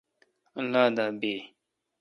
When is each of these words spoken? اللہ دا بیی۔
اللہ 0.59 0.83
دا 0.95 1.05
بیی۔ 1.19 1.35